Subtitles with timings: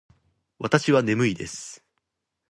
[0.57, 1.85] わたしはねむいです。